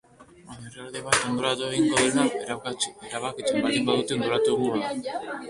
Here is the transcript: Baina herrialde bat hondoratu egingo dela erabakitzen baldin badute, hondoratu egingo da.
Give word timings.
Baina 0.51 0.61
herrialde 0.69 1.01
bat 1.07 1.19
hondoratu 1.27 1.67
egingo 1.67 1.99
dela 1.99 2.25
erabakitzen 2.47 3.63
baldin 3.67 3.87
badute, 3.93 4.19
hondoratu 4.19 4.59
egingo 4.59 4.83
da. 4.85 5.25